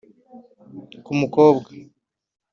[1.05, 1.69] Ku mukobwa